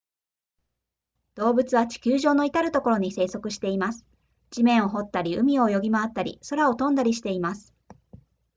[1.35, 4.03] 動物は地球上のいたるところに生息しています
[4.49, 7.71] 地面を掘ったり海を泳ぎ回ったり空を飛んだりしています